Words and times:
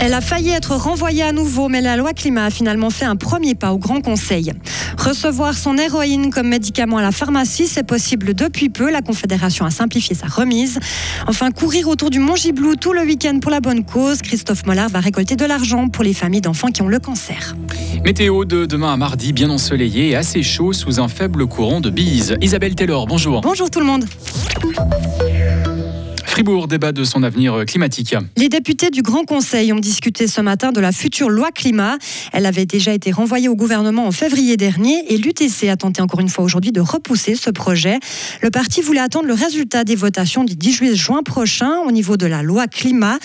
Elle 0.00 0.14
a 0.14 0.20
failli 0.20 0.50
être 0.50 0.76
renvoyée 0.76 1.24
à 1.24 1.32
nouveau, 1.32 1.68
mais 1.68 1.80
la 1.80 1.96
loi 1.96 2.12
climat 2.12 2.44
a 2.44 2.50
finalement 2.50 2.90
fait 2.90 3.04
un 3.04 3.16
premier 3.16 3.54
pas 3.54 3.72
au 3.72 3.78
Grand 3.78 4.00
Conseil. 4.00 4.52
Recevoir 4.96 5.54
son 5.54 5.76
héroïne 5.76 6.30
comme 6.30 6.48
médicament 6.48 6.98
à 6.98 7.02
la 7.02 7.12
pharmacie, 7.12 7.66
c'est 7.66 7.82
possible 7.82 8.32
depuis 8.32 8.68
peu. 8.68 8.90
La 8.90 9.02
Confédération 9.02 9.64
a 9.64 9.70
simplifié 9.70 10.14
sa 10.14 10.28
remise. 10.28 10.78
Enfin, 11.26 11.50
courir 11.50 11.88
autour 11.88 12.10
du 12.10 12.18
Mont 12.18 12.36
Giblou 12.36 12.76
tout 12.76 12.92
le 12.92 13.02
week-end 13.02 13.40
pour 13.40 13.50
la 13.50 13.60
bonne 13.60 13.84
cause. 13.84 14.22
Christophe 14.22 14.64
Mollard 14.64 14.88
va 14.88 15.00
récolter 15.00 15.36
de 15.36 15.44
l'argent 15.44 15.88
pour 15.88 16.04
les 16.04 16.14
familles 16.14 16.40
d'enfants 16.40 16.68
qui 16.68 16.82
ont 16.82 16.88
le 16.88 16.98
cancer. 16.98 17.56
Météo 18.06 18.44
de 18.44 18.66
demain 18.66 18.92
à 18.92 18.96
mardi, 18.96 19.32
bien 19.32 19.50
ensoleillé 19.50 20.10
et 20.10 20.14
assez 20.14 20.40
chaud 20.44 20.72
sous 20.72 21.00
un 21.00 21.08
faible 21.08 21.48
courant 21.48 21.80
de 21.80 21.90
bise. 21.90 22.36
Isabelle 22.40 22.76
Taylor, 22.76 23.04
bonjour. 23.04 23.40
Bonjour 23.40 23.68
tout 23.68 23.80
le 23.80 23.84
monde. 23.84 24.04
Fribourg 26.24 26.68
débat 26.68 26.92
de 26.92 27.02
son 27.02 27.24
avenir 27.24 27.64
climatique. 27.66 28.14
Les 28.36 28.48
députés 28.48 28.90
du 28.90 29.02
Grand 29.02 29.24
Conseil 29.24 29.72
ont 29.72 29.80
discuté 29.80 30.28
ce 30.28 30.40
matin 30.40 30.70
de 30.70 30.78
la 30.78 30.92
future 30.92 31.30
loi 31.30 31.50
climat. 31.50 31.98
Elle 32.32 32.46
avait 32.46 32.64
déjà 32.64 32.92
été 32.92 33.10
renvoyée 33.10 33.48
au 33.48 33.56
gouvernement 33.56 34.06
en 34.06 34.12
février 34.12 34.56
dernier 34.56 35.12
et 35.12 35.18
l'UTC 35.18 35.68
a 35.68 35.76
tenté 35.76 36.00
encore 36.00 36.20
une 36.20 36.28
fois 36.28 36.44
aujourd'hui 36.44 36.70
de 36.70 36.80
repousser 36.80 37.34
ce 37.34 37.50
projet. 37.50 37.98
Le 38.40 38.52
parti 38.52 38.82
voulait 38.82 39.00
attendre 39.00 39.26
le 39.26 39.34
résultat 39.34 39.82
des 39.82 39.96
votations 39.96 40.44
du 40.44 40.54
10 40.54 40.94
juin 40.94 41.24
prochain 41.24 41.80
au 41.84 41.90
niveau 41.90 42.16
de 42.16 42.26
la 42.26 42.44
loi 42.44 42.68
climat. 42.68 43.18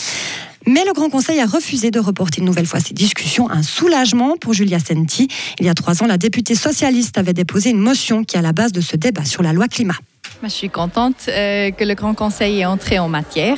Mais 0.67 0.83
le 0.85 0.93
Grand 0.93 1.09
Conseil 1.09 1.39
a 1.39 1.45
refusé 1.45 1.89
de 1.89 1.99
reporter 1.99 2.39
une 2.39 2.45
nouvelle 2.45 2.67
fois 2.67 2.79
ces 2.79 2.93
discussions. 2.93 3.49
Un 3.49 3.63
soulagement 3.63 4.37
pour 4.37 4.53
Julia 4.53 4.79
Senti. 4.79 5.27
Il 5.59 5.65
y 5.65 5.69
a 5.69 5.73
trois 5.73 6.03
ans, 6.03 6.05
la 6.05 6.17
députée 6.17 6.55
socialiste 6.55 7.17
avait 7.17 7.33
déposé 7.33 7.71
une 7.71 7.79
motion 7.79 8.23
qui 8.23 8.35
est 8.35 8.39
à 8.39 8.43
la 8.43 8.53
base 8.53 8.71
de 8.71 8.81
ce 8.81 8.95
débat 8.95 9.25
sur 9.25 9.41
la 9.41 9.53
loi 9.53 9.67
climat. 9.67 9.95
Je 10.43 10.49
suis 10.49 10.69
contente 10.69 11.25
euh, 11.29 11.71
que 11.71 11.83
le 11.83 11.93
Grand 11.93 12.13
Conseil 12.13 12.61
est 12.61 12.65
entré 12.65 12.99
en 12.99 13.09
matière. 13.09 13.57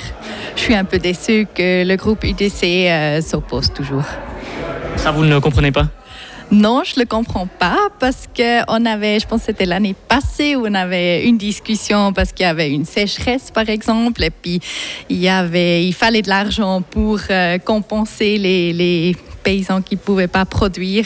Je 0.56 0.62
suis 0.62 0.76
un 0.76 0.84
peu 0.86 1.00
déçue 1.00 1.48
que 1.54 1.84
le 1.86 1.96
groupe 1.96 2.24
UDC 2.24 2.64
euh, 2.64 3.22
s'oppose 3.22 3.72
toujours. 3.74 4.06
Ça, 4.98 5.12
vous 5.12 5.24
ne 5.24 5.30
le 5.30 5.40
comprenez 5.40 5.72
pas? 5.72 5.88
Non, 6.52 6.84
je 6.84 7.00
le 7.00 7.06
comprends 7.06 7.48
pas 7.48 7.90
parce 8.00 8.28
que 8.34 8.62
on 8.68 8.86
avait, 8.86 9.20
je 9.20 9.28
pense 9.28 9.42
que 9.42 9.46
c'était 9.48 9.66
l'année 9.66 9.96
passée 10.08 10.56
où 10.56 10.68
on 10.68 10.74
avait 10.74 11.26
une 11.26 11.38
discussion 11.38 12.14
parce 12.14 12.32
qu'il 12.32 12.46
y 12.46 12.50
avait 12.50 12.70
une 12.70 12.86
sécheresse 12.86 13.50
par 13.52 13.70
exemple 13.70 14.24
et 14.24 14.30
puis 14.30 14.60
il 15.10 15.18
y 15.18 15.30
avait, 15.30 15.86
il 15.86 15.94
fallait 15.94 16.22
de 16.22 16.30
l'argent 16.30 16.82
pour 16.82 17.20
euh, 17.30 17.58
compenser 17.58 18.38
les 18.38 19.16
paysans 19.44 19.82
qui 19.82 19.96
ne 19.96 20.00
pouvaient 20.00 20.28
pas 20.28 20.46
produire. 20.46 21.06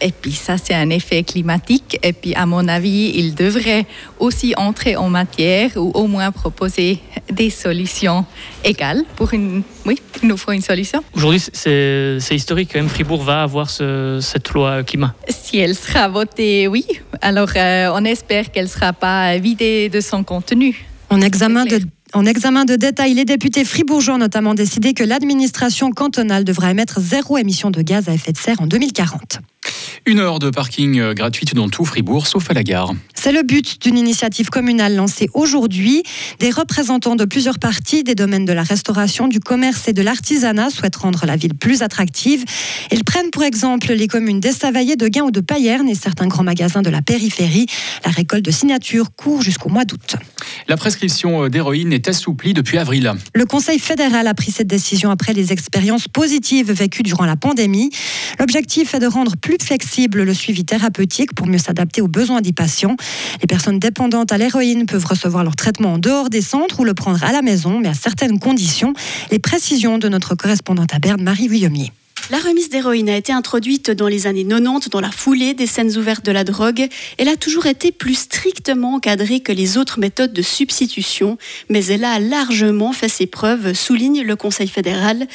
Et 0.00 0.12
puis 0.12 0.32
ça, 0.32 0.56
c'est 0.58 0.74
un 0.74 0.90
effet 0.90 1.22
climatique. 1.22 1.98
Et 2.02 2.12
puis 2.12 2.34
à 2.34 2.46
mon 2.46 2.66
avis, 2.68 3.12
il 3.14 3.34
devrait 3.34 3.86
aussi 4.18 4.54
entrer 4.56 4.96
en 4.96 5.10
matière 5.10 5.70
ou 5.76 5.90
au 5.94 6.06
moins 6.06 6.32
proposer 6.32 7.00
des 7.30 7.50
solutions 7.50 8.24
égales 8.64 9.04
pour 9.16 9.32
une... 9.34 9.62
Oui, 9.86 10.00
il 10.22 10.28
nous 10.28 10.36
faut 10.36 10.52
une 10.52 10.62
solution. 10.62 11.04
Aujourd'hui, 11.14 11.40
c'est 11.52 12.18
historique 12.30 12.70
quand 12.72 12.78
même. 12.78 12.88
Fribourg 12.88 13.22
va 13.22 13.42
avoir 13.42 13.68
cette 13.70 14.50
loi 14.50 14.82
climat. 14.82 15.14
Si 15.28 15.58
elle 15.58 15.74
sera 15.74 16.08
votée, 16.08 16.68
oui. 16.68 16.84
Alors 17.20 17.50
euh, 17.56 17.90
on 17.94 18.04
espère 18.04 18.50
qu'elle 18.50 18.64
ne 18.64 18.70
sera 18.70 18.92
pas 18.92 19.36
vidée 19.38 19.88
de 19.88 20.00
son 20.00 20.24
contenu. 20.24 20.86
En 21.10 21.20
examen 21.20 21.64
de 21.64 21.80
en 22.14 22.26
examen 22.26 22.64
de 22.64 22.76
détail, 22.76 23.14
les 23.14 23.24
députés 23.24 23.64
fribourgeois 23.64 24.14
ont 24.14 24.18
notamment 24.18 24.54
décidé 24.54 24.94
que 24.94 25.02
l'administration 25.02 25.90
cantonale 25.90 26.44
devra 26.44 26.70
émettre 26.70 27.00
zéro 27.00 27.38
émission 27.38 27.70
de 27.70 27.82
gaz 27.82 28.08
à 28.08 28.14
effet 28.14 28.32
de 28.32 28.38
serre 28.38 28.60
en 28.60 28.66
2040. 28.66 29.40
Une 30.06 30.18
heure 30.18 30.38
de 30.38 30.50
parking 30.50 31.00
euh, 31.00 31.14
gratuite 31.14 31.54
dans 31.54 31.70
tout 31.70 31.86
Fribourg, 31.86 32.26
sauf 32.26 32.50
à 32.50 32.52
la 32.52 32.62
gare. 32.62 32.92
C'est 33.14 33.32
le 33.32 33.42
but 33.42 33.80
d'une 33.80 33.96
initiative 33.96 34.50
communale 34.50 34.94
lancée 34.96 35.30
aujourd'hui. 35.32 36.02
Des 36.40 36.50
représentants 36.50 37.16
de 37.16 37.24
plusieurs 37.24 37.58
parties 37.58 38.04
des 38.04 38.14
domaines 38.14 38.44
de 38.44 38.52
la 38.52 38.64
restauration, 38.64 39.28
du 39.28 39.40
commerce 39.40 39.88
et 39.88 39.94
de 39.94 40.02
l'artisanat 40.02 40.68
souhaitent 40.68 40.96
rendre 40.96 41.24
la 41.24 41.36
ville 41.36 41.54
plus 41.54 41.80
attractive. 41.80 42.44
Ils 42.92 43.02
prennent 43.02 43.30
pour 43.30 43.44
exemple 43.44 43.94
les 43.94 44.06
communes 44.06 44.40
d'Estavayer, 44.40 44.96
de 44.96 45.08
Gain 45.08 45.22
ou 45.22 45.30
de 45.30 45.40
Payerne 45.40 45.88
et 45.88 45.94
certains 45.94 46.26
grands 46.26 46.42
magasins 46.42 46.82
de 46.82 46.90
la 46.90 47.00
périphérie. 47.00 47.64
La 48.04 48.10
récolte 48.10 48.44
de 48.44 48.50
signatures 48.50 49.14
court 49.16 49.40
jusqu'au 49.40 49.70
mois 49.70 49.86
d'août. 49.86 50.16
La 50.68 50.76
prescription 50.76 51.44
euh, 51.44 51.48
d'héroïne 51.48 51.94
est 51.94 52.08
assouplie 52.08 52.52
depuis 52.52 52.76
avril. 52.76 53.10
Le 53.34 53.46
Conseil 53.46 53.78
fédéral 53.78 54.26
a 54.26 54.34
pris 54.34 54.52
cette 54.52 54.66
décision 54.66 55.08
après 55.08 55.32
les 55.32 55.50
expériences 55.50 56.08
positives 56.08 56.70
vécues 56.72 57.02
durant 57.02 57.24
la 57.24 57.36
pandémie. 57.36 57.88
L'objectif 58.38 58.92
est 58.92 58.98
de 58.98 59.06
rendre 59.06 59.34
plus 59.38 59.56
flexible 59.62 59.93
le 60.02 60.34
suivi 60.34 60.64
thérapeutique 60.64 61.34
pour 61.34 61.46
mieux 61.46 61.58
s'adapter 61.58 62.00
aux 62.00 62.08
besoins 62.08 62.40
des 62.40 62.52
patients. 62.52 62.96
Les 63.40 63.46
personnes 63.46 63.78
dépendantes 63.78 64.32
à 64.32 64.38
l'héroïne 64.38 64.86
peuvent 64.86 65.04
recevoir 65.04 65.44
leur 65.44 65.56
traitement 65.56 65.94
en 65.94 65.98
dehors 65.98 66.30
des 66.30 66.42
centres 66.42 66.80
ou 66.80 66.84
le 66.84 66.94
prendre 66.94 67.22
à 67.22 67.32
la 67.32 67.42
maison, 67.42 67.80
mais 67.80 67.88
à 67.88 67.94
certaines 67.94 68.38
conditions. 68.38 68.92
Les 69.30 69.38
précisions 69.38 69.98
de 69.98 70.08
notre 70.08 70.34
correspondante 70.34 70.92
à 70.94 70.98
Berne, 70.98 71.22
Marie 71.22 71.48
Vuillemier. 71.48 71.92
La 72.30 72.38
remise 72.38 72.70
d'héroïne 72.70 73.10
a 73.10 73.16
été 73.18 73.34
introduite 73.34 73.90
dans 73.90 74.08
les 74.08 74.26
années 74.26 74.46
90 74.46 74.88
dans 74.88 75.02
la 75.02 75.10
foulée 75.10 75.52
des 75.52 75.66
scènes 75.66 75.94
ouvertes 75.98 76.24
de 76.24 76.32
la 76.32 76.42
drogue. 76.42 76.88
Elle 77.18 77.28
a 77.28 77.36
toujours 77.36 77.66
été 77.66 77.92
plus 77.92 78.14
strictement 78.14 78.94
encadrée 78.94 79.40
que 79.40 79.52
les 79.52 79.76
autres 79.76 79.98
méthodes 79.98 80.32
de 80.32 80.40
substitution, 80.40 81.36
mais 81.68 81.84
elle 81.84 82.02
a 82.02 82.18
largement 82.20 82.94
fait 82.94 83.10
ses 83.10 83.26
preuves, 83.26 83.74
souligne 83.74 84.22
le 84.22 84.36
Conseil 84.36 84.68
fédéral. 84.68 85.26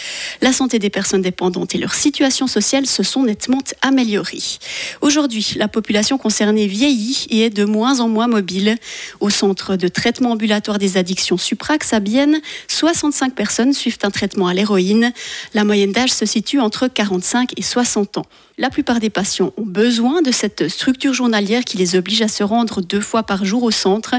La 0.42 0.52
santé 0.52 0.80
des 0.80 0.90
personnes 0.90 1.22
dépendantes 1.22 1.76
et 1.76 1.78
leur 1.78 1.94
situation 1.94 2.48
sociale 2.48 2.88
se 2.88 3.04
sont 3.04 3.22
nettement 3.22 3.62
améliorées. 3.84 4.58
Aujourd'hui, 5.02 5.54
la 5.58 5.68
population 5.68 6.18
concernée 6.18 6.66
vieillit 6.66 7.28
et 7.30 7.42
est 7.46 7.50
de 7.52 7.66
moins 7.66 8.00
en 8.00 8.08
moins 8.08 8.28
mobile. 8.28 8.76
Au 9.20 9.30
centre 9.30 9.76
de 9.76 9.88
traitement 9.88 10.32
ambulatoire 10.32 10.80
des 10.80 10.98
addictions 10.98 11.38
Suprax 11.38 11.94
à 11.94 12.00
Bienne, 12.00 12.42
65 12.68 13.36
personnes 13.36 13.74
suivent 13.74 14.00
un 14.02 14.10
traitement 14.10 14.48
à 14.48 14.56
l'héroïne. 14.56 15.14
La 15.54 15.64
moyenne 15.64 15.92
d'âge 15.92 16.12
se 16.12 16.26
situe 16.26 16.60
entre 16.60 16.79
45 16.88 17.54
et 17.58 17.62
60 17.62 18.18
ans. 18.18 18.26
La 18.62 18.70
plupart 18.70 19.00
des 19.00 19.10
patients 19.10 19.54
ont 19.56 19.66
besoin 19.66 20.22
de 20.22 20.34
cette 20.34 20.68
structure 20.68 21.14
journalière 21.14 21.64
qui 21.64 21.78
les 21.78 21.96
oblige 21.96 22.22
à 22.22 22.28
se 22.28 22.44
rendre 22.44 22.82
deux 22.82 23.00
fois 23.00 23.24
par 23.24 23.46
jour 23.46 23.64
au 23.64 23.72
centre, 23.72 24.16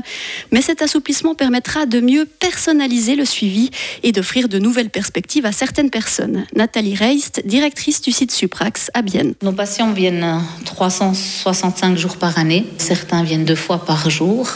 mais 0.50 0.62
cet 0.62 0.80
assouplissement 0.80 1.34
permettra 1.34 1.84
de 1.84 2.00
mieux 2.00 2.24
personnaliser 2.24 3.16
le 3.16 3.26
suivi 3.26 3.68
et 4.02 4.12
d'offrir 4.12 4.48
de 4.48 4.58
nouvelles 4.58 4.88
perspectives 4.88 5.44
à 5.44 5.52
certaines 5.52 5.90
personnes. 5.90 6.46
Nathalie 6.56 6.94
Reist, 6.94 7.42
directrice 7.44 8.00
du 8.00 8.12
site 8.12 8.32
Suprax 8.32 8.90
à 8.94 9.02
Bienne. 9.02 9.34
Nos 9.42 9.52
patients 9.52 9.92
viennent 9.92 10.40
365 10.64 11.98
jours 11.98 12.16
par 12.16 12.38
année, 12.38 12.64
certains 12.78 13.22
viennent 13.22 13.44
deux 13.44 13.54
fois 13.54 13.84
par 13.84 14.08
jour, 14.08 14.48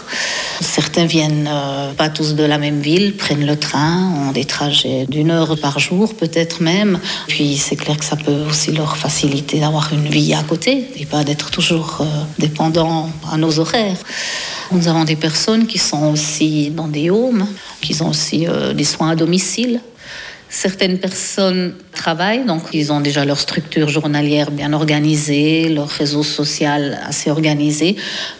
certains 0.62 1.04
viennent 1.04 1.46
euh, 1.46 1.92
pas 1.92 2.08
tous 2.08 2.34
de 2.34 2.44
la 2.44 2.56
même 2.56 2.80
ville, 2.80 3.18
prennent 3.18 3.44
le 3.44 3.58
train, 3.58 4.14
ont 4.28 4.32
des 4.32 4.46
trajets 4.46 5.04
d'une 5.10 5.30
heure 5.30 5.60
par 5.60 5.78
jour 5.78 6.14
peut-être 6.14 6.62
même, 6.62 6.98
puis 7.28 7.58
c'est 7.58 7.76
clair 7.76 7.98
que 7.98 8.04
ça 8.06 8.16
peut 8.16 8.44
aussi 8.48 8.72
leur 8.72 8.96
faciliter 8.96 9.60
d'avoir 9.60 9.73
une 9.92 10.08
vie 10.08 10.34
à 10.34 10.42
côté 10.42 10.88
et 10.96 11.06
pas 11.06 11.24
d'être 11.24 11.50
toujours 11.50 11.98
euh, 12.00 12.04
dépendant 12.38 13.10
à 13.30 13.36
nos 13.36 13.58
horaires. 13.58 13.96
Nous 14.72 14.88
avons 14.88 15.04
des 15.04 15.16
personnes 15.16 15.66
qui 15.66 15.78
sont 15.78 16.12
aussi 16.12 16.70
dans 16.70 16.88
des 16.88 17.10
homes, 17.10 17.46
qui 17.80 18.00
ont 18.02 18.10
aussi 18.10 18.46
euh, 18.46 18.72
des 18.72 18.84
soins 18.84 19.10
à 19.10 19.16
domicile. 19.16 19.80
Certaines 20.56 21.00
personnes 21.00 21.74
travaillent, 21.92 22.44
donc 22.44 22.62
ils 22.72 22.92
ont 22.92 23.00
déjà 23.00 23.24
leur 23.24 23.40
structure 23.40 23.88
journalière 23.88 24.52
bien 24.52 24.72
organisée, 24.72 25.68
leur 25.68 25.88
réseau 25.88 26.22
social 26.22 27.00
assez 27.04 27.28
organisé, 27.28 27.96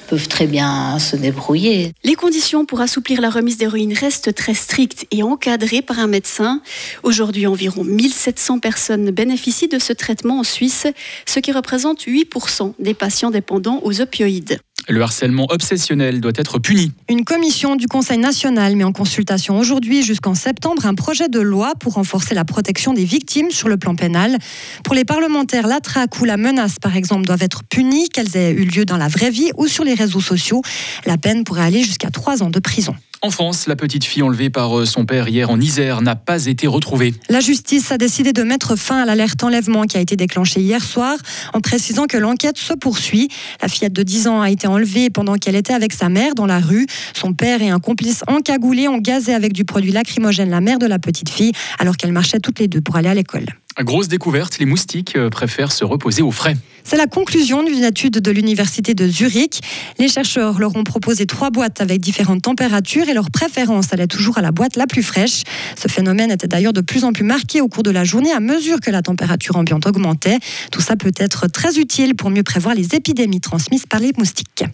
peuvent 0.06 0.28
très 0.28 0.46
bien 0.46 1.00
se 1.00 1.16
débrouiller. 1.16 1.90
Les 2.04 2.14
conditions 2.14 2.66
pour 2.66 2.80
assouplir 2.80 3.20
la 3.20 3.30
remise 3.30 3.56
d'héroïne 3.56 3.92
restent 3.92 4.32
très 4.32 4.54
strictes 4.54 5.06
et 5.10 5.24
encadrées 5.24 5.82
par 5.82 5.98
un 5.98 6.06
médecin. 6.06 6.62
Aujourd'hui, 7.02 7.48
environ 7.48 7.82
1700 7.82 8.60
personnes 8.60 9.10
bénéficient 9.10 9.68
de 9.68 9.80
ce 9.80 9.92
traitement 9.92 10.38
en 10.38 10.44
Suisse, 10.44 10.86
ce 11.26 11.40
qui 11.40 11.50
représente 11.50 12.02
8% 12.02 12.74
des 12.78 12.94
patients 12.94 13.32
dépendants 13.32 13.80
aux 13.82 14.00
opioïdes. 14.00 14.60
Le 14.88 15.00
harcèlement 15.00 15.46
obsessionnel 15.50 16.20
doit 16.20 16.32
être 16.36 16.58
puni. 16.58 16.92
Une 17.08 17.24
commission 17.24 17.74
du 17.74 17.86
Conseil 17.86 18.18
national 18.18 18.76
met 18.76 18.84
en 18.84 18.92
consultation 18.92 19.58
aujourd'hui 19.58 20.02
jusqu'en 20.02 20.34
septembre 20.34 20.84
un 20.84 20.94
projet 20.94 21.28
de 21.28 21.40
loi 21.40 21.72
pour 21.80 21.94
renforcer 21.94 22.34
la 22.34 22.44
protection 22.44 22.92
des 22.92 23.04
victimes 23.04 23.50
sur 23.50 23.68
le 23.68 23.78
plan 23.78 23.94
pénal. 23.94 24.36
Pour 24.82 24.94
les 24.94 25.04
parlementaires, 25.04 25.66
la 25.66 25.80
traque 25.80 26.20
ou 26.20 26.24
la 26.26 26.36
menace, 26.36 26.78
par 26.78 26.96
exemple, 26.96 27.24
doivent 27.24 27.42
être 27.42 27.64
punies, 27.64 28.10
qu'elles 28.10 28.36
aient 28.36 28.52
eu 28.52 28.64
lieu 28.64 28.84
dans 28.84 28.98
la 28.98 29.08
vraie 29.08 29.30
vie 29.30 29.50
ou 29.56 29.68
sur 29.68 29.84
les 29.84 29.94
réseaux 29.94 30.20
sociaux. 30.20 30.60
La 31.06 31.16
peine 31.16 31.44
pourrait 31.44 31.64
aller 31.64 31.82
jusqu'à 31.82 32.10
trois 32.10 32.42
ans 32.42 32.50
de 32.50 32.58
prison. 32.58 32.94
En 33.24 33.30
France, 33.30 33.68
la 33.68 33.74
petite 33.74 34.04
fille 34.04 34.22
enlevée 34.22 34.50
par 34.50 34.78
euh, 34.78 34.84
son 34.84 35.06
père 35.06 35.28
hier 35.28 35.48
en 35.48 35.58
Isère 35.58 36.02
n'a 36.02 36.14
pas 36.14 36.44
été 36.44 36.66
retrouvée. 36.66 37.14
La 37.30 37.40
justice 37.40 37.90
a 37.90 37.96
décidé 37.96 38.34
de 38.34 38.42
mettre 38.42 38.76
fin 38.76 39.00
à 39.00 39.06
l'alerte 39.06 39.42
enlèvement 39.42 39.84
qui 39.84 39.96
a 39.96 40.00
été 40.00 40.14
déclenchée 40.14 40.60
hier 40.60 40.84
soir 40.84 41.16
en 41.54 41.62
précisant 41.62 42.04
que 42.04 42.18
l'enquête 42.18 42.58
se 42.58 42.74
poursuit. 42.74 43.30
La 43.62 43.68
fillette 43.68 43.94
de 43.94 44.02
10 44.02 44.28
ans 44.28 44.42
a 44.42 44.50
été 44.50 44.66
enlevée 44.66 45.08
pendant 45.08 45.36
qu'elle 45.36 45.56
était 45.56 45.72
avec 45.72 45.94
sa 45.94 46.10
mère 46.10 46.34
dans 46.34 46.44
la 46.44 46.60
rue. 46.60 46.86
Son 47.14 47.32
père 47.32 47.62
et 47.62 47.70
un 47.70 47.80
complice 47.80 48.24
encagoulé 48.26 48.88
ont 48.88 48.98
gazé 48.98 49.32
avec 49.32 49.54
du 49.54 49.64
produit 49.64 49.92
lacrymogène 49.92 50.50
la 50.50 50.60
mère 50.60 50.78
de 50.78 50.86
la 50.86 50.98
petite 50.98 51.30
fille 51.30 51.52
alors 51.78 51.96
qu'elle 51.96 52.12
marchait 52.12 52.40
toutes 52.40 52.58
les 52.58 52.68
deux 52.68 52.82
pour 52.82 52.96
aller 52.96 53.08
à 53.08 53.14
l'école. 53.14 53.46
Grosse 53.80 54.06
découverte, 54.08 54.58
les 54.58 54.66
moustiques 54.66 55.16
euh, 55.16 55.30
préfèrent 55.30 55.72
se 55.72 55.84
reposer 55.84 56.22
au 56.22 56.30
frais. 56.30 56.56
C'est 56.84 56.96
la 56.96 57.06
conclusion 57.06 57.62
d'une 57.62 57.82
étude 57.82 58.18
de 58.20 58.30
l'Université 58.30 58.94
de 58.94 59.08
Zurich. 59.08 59.60
Les 59.98 60.06
chercheurs 60.06 60.60
leur 60.60 60.76
ont 60.76 60.84
proposé 60.84 61.24
trois 61.26 61.50
boîtes 61.50 61.80
avec 61.80 62.00
différentes 62.00 62.42
températures 62.42 63.08
et 63.08 63.14
leur 63.14 63.30
préférence 63.30 63.92
allait 63.92 64.06
toujours 64.06 64.38
à 64.38 64.42
la 64.42 64.52
boîte 64.52 64.76
la 64.76 64.86
plus 64.86 65.02
fraîche. 65.02 65.42
Ce 65.76 65.88
phénomène 65.88 66.30
était 66.30 66.46
d'ailleurs 66.46 66.74
de 66.74 66.82
plus 66.82 67.04
en 67.04 67.12
plus 67.12 67.24
marqué 67.24 67.62
au 67.62 67.68
cours 67.68 67.82
de 67.82 67.90
la 67.90 68.04
journée 68.04 68.32
à 68.32 68.40
mesure 68.40 68.80
que 68.80 68.90
la 68.90 69.02
température 69.02 69.56
ambiante 69.56 69.86
augmentait. 69.86 70.38
Tout 70.70 70.82
ça 70.82 70.94
peut 70.94 71.12
être 71.16 71.48
très 71.48 71.78
utile 71.78 72.14
pour 72.14 72.30
mieux 72.30 72.42
prévoir 72.42 72.74
les 72.74 72.94
épidémies 72.94 73.40
transmises 73.40 73.86
par 73.86 73.98
les 73.98 74.12
moustiques. 74.18 74.64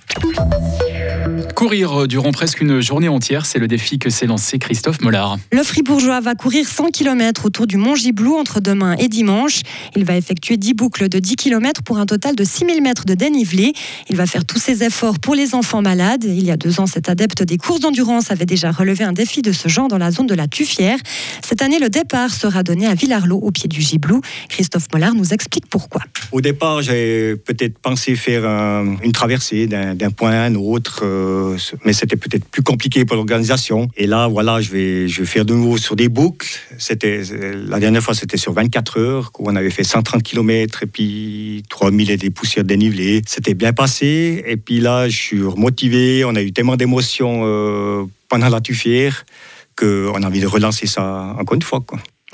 Courir 1.55 2.07
durant 2.09 2.33
presque 2.33 2.61
une 2.61 2.81
journée 2.81 3.09
entière, 3.09 3.47
c'est 3.47 3.59
le 3.59 3.69
défi 3.69 3.99
que 3.99 4.11
s'est 4.11 4.27
lancé 4.27 4.59
Christophe 4.59 5.01
Mollard. 5.03 5.39
Le 5.53 5.63
Fribourgeois 5.63 6.21
va 6.21 6.35
courir 6.35 6.67
100 6.67 6.91
km 6.91 7.47
autour 7.47 7.67
du 7.67 7.77
Mont 7.77 7.95
Giblou 7.95 8.37
entre 8.37 8.61
demain 8.61 8.97
et 8.97 9.09
dimanche. 9.09 9.61
Il 9.95 10.05
va 10.05 10.17
effectuer 10.17 10.57
10 10.57 10.75
boucles 10.75 11.09
de 11.09 11.19
10 11.19 11.37
km 11.37 11.83
pour 11.83 11.99
un 11.99 12.07
total 12.07 12.35
de 12.35 12.45
6000 12.45 12.83
mètres 12.83 13.05
de 13.05 13.15
dénivelé. 13.15 13.73
Il 14.09 14.17
va 14.17 14.27
faire 14.27 14.45
tous 14.45 14.59
ses 14.59 14.83
efforts 14.83 15.19
pour 15.19 15.35
les 15.35 15.55
enfants 15.55 15.83
malades. 15.83 16.25
Il 16.25 16.45
y 16.45 16.51
a 16.51 16.57
deux 16.57 16.81
ans, 16.81 16.87
cet 16.87 17.09
adepte 17.09 17.43
des 17.43 17.59
courses 17.59 17.81
d'endurance 17.81 18.31
avait 18.31 18.47
déjà 18.47 18.71
relevé 18.71 19.05
un 19.05 19.13
défi 19.13 19.43
de 19.43 19.53
ce 19.53 19.69
genre 19.69 19.89
dans 19.89 19.99
la 19.99 20.11
zone 20.11 20.27
de 20.27 20.35
la 20.35 20.49
Tuffière. 20.49 20.99
Cette 21.43 21.63
année, 21.63 21.79
le 21.79 21.91
départ 21.91 22.31
sera 22.31 22.63
donné 22.63 22.87
à 22.87 22.95
Villarlot 22.95 23.39
au 23.39 23.51
pied 23.51 23.69
du 23.69 23.81
Giblou. 23.81 24.21
Christophe 24.49 24.87
Mollard 24.93 25.15
nous 25.15 25.33
explique 25.33 25.67
pourquoi. 25.69 26.03
Au 26.33 26.41
départ, 26.41 26.83
j'ai 26.83 27.37
peut-être 27.37 27.79
pensé 27.79 28.15
faire 28.17 28.45
une 28.45 29.13
traversée 29.13 29.67
d'un 29.67 30.11
point 30.11 30.31
à 30.31 30.43
un 30.45 30.55
autre. 30.55 31.05
Euh, 31.21 31.57
mais 31.85 31.93
c'était 31.93 32.17
peut-être 32.17 32.45
plus 32.45 32.63
compliqué 32.63 33.05
pour 33.05 33.17
l'organisation. 33.17 33.89
Et 33.97 34.07
là, 34.07 34.29
voilà, 34.29 34.61
je 34.61 34.71
vais, 34.71 35.09
je 35.09 35.21
vais 35.21 35.27
faire 35.27 35.45
de 35.45 35.55
nouveau 35.55 35.77
sur 35.77 35.97
des 35.97 36.09
boucles. 36.09 36.49
C'était, 36.79 37.23
la 37.69 37.79
dernière 37.79 38.03
fois, 38.03 38.15
c'était 38.15 38.37
sur 38.37 38.53
24 38.53 38.99
heures, 38.99 39.31
où 39.39 39.51
on 39.51 39.57
avait 39.57 39.71
fait 39.71 39.85
130 39.85 40.23
km 40.23 40.83
et 40.83 40.87
puis 40.87 41.63
3000 41.69 42.11
et 42.11 42.17
des 42.17 42.31
poussières 42.31 42.65
dénivelées. 42.65 43.23
C'était 43.27 43.55
bien 43.55 43.73
passé. 43.73 44.43
Et 44.47 44.57
puis 44.57 44.81
là, 44.81 45.09
je 45.09 45.17
suis 45.17 45.43
remotivé. 45.43 46.25
On 46.25 46.35
a 46.35 46.43
eu 46.43 46.53
tellement 46.53 46.77
d'émotions 46.77 47.43
euh, 47.45 48.05
pendant 48.29 48.49
la 48.49 48.61
tuffière 48.61 49.25
qu'on 49.77 50.23
a 50.23 50.27
envie 50.27 50.41
de 50.41 50.47
relancer 50.47 50.87
ça 50.87 51.35
encore 51.39 51.55
une 51.55 51.63
fois. 51.63 51.81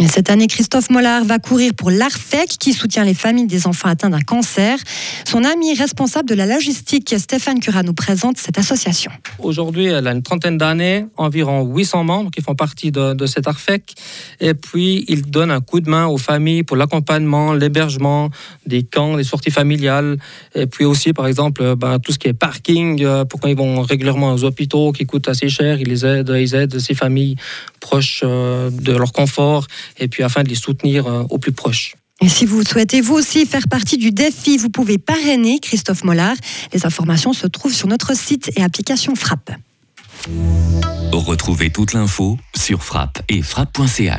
Cette 0.04 0.28
année, 0.28 0.46
Christophe 0.46 0.90
Mollard 0.90 1.24
va 1.24 1.38
courir 1.38 1.72
pour 1.74 1.90
l'ARFEC 1.90 2.48
qui 2.48 2.74
soutient 2.74 3.02
les 3.02 3.14
familles 3.14 3.46
des 3.46 3.66
enfants 3.66 3.88
atteints 3.88 4.10
d'un 4.10 4.20
cancer. 4.20 4.78
Son 5.24 5.42
ami 5.42 5.74
responsable 5.74 6.28
de 6.28 6.34
la 6.34 6.44
logistique, 6.44 7.14
Stéphane 7.16 7.60
Cura, 7.60 7.82
nous 7.82 7.94
présente 7.94 8.36
cette 8.36 8.58
association. 8.58 9.10
Aujourd'hui, 9.38 9.86
elle 9.86 10.06
a 10.06 10.12
une 10.12 10.22
trentaine 10.22 10.58
d'années, 10.58 11.06
environ 11.16 11.64
800 11.64 12.04
membres 12.04 12.30
qui 12.30 12.42
font 12.42 12.54
partie 12.54 12.92
de, 12.92 13.14
de 13.14 13.24
cette 13.24 13.48
ARFEC. 13.48 13.94
Et 14.40 14.52
puis, 14.52 15.06
il 15.08 15.22
donne 15.22 15.50
un 15.50 15.62
coup 15.62 15.80
de 15.80 15.88
main 15.88 16.06
aux 16.06 16.18
familles 16.18 16.62
pour 16.62 16.76
l'accompagnement, 16.76 17.54
l'hébergement 17.54 18.28
des 18.66 18.82
camps, 18.82 19.16
des 19.16 19.24
sorties 19.24 19.50
familiales. 19.50 20.18
Et 20.54 20.66
puis 20.66 20.84
aussi, 20.84 21.14
par 21.14 21.26
exemple, 21.26 21.74
ben, 21.74 21.98
tout 22.00 22.12
ce 22.12 22.18
qui 22.18 22.28
est 22.28 22.34
parking, 22.34 23.02
euh, 23.02 23.24
pour 23.24 23.40
quand 23.40 23.48
ils 23.48 23.56
vont 23.56 23.80
régulièrement 23.80 24.34
aux 24.34 24.44
hôpitaux 24.44 24.92
qui 24.92 25.06
coûtent 25.06 25.28
assez 25.28 25.48
cher, 25.48 25.80
ils 25.80 25.88
les 25.88 26.04
aident, 26.04 26.34
ils 26.38 26.54
aident 26.54 26.78
ces 26.78 26.94
familles 26.94 27.36
proches 27.80 28.22
euh, 28.24 28.68
de 28.70 28.92
leur 28.92 29.12
confort 29.12 29.66
et 29.98 30.08
puis 30.08 30.22
afin 30.22 30.42
de 30.42 30.48
les 30.48 30.54
soutenir 30.54 31.06
euh, 31.06 31.24
au 31.30 31.38
plus 31.38 31.52
proche. 31.52 31.96
Et 32.22 32.28
si 32.28 32.46
vous 32.46 32.62
souhaitez 32.62 33.02
vous 33.02 33.14
aussi 33.14 33.44
faire 33.44 33.68
partie 33.68 33.98
du 33.98 34.10
défi, 34.10 34.56
vous 34.56 34.70
pouvez 34.70 34.96
parrainer 34.96 35.58
Christophe 35.58 36.02
Mollard. 36.02 36.36
Les 36.72 36.86
informations 36.86 37.34
se 37.34 37.46
trouvent 37.46 37.74
sur 37.74 37.88
notre 37.88 38.16
site 38.16 38.50
et 38.56 38.62
application 38.62 39.14
Frappe. 39.14 39.50
Retrouvez 41.12 41.70
toute 41.70 41.92
l'info 41.92 42.38
sur 42.56 42.82
frappe 42.82 43.20
et 43.28 43.42
frappe.ch. 43.42 44.14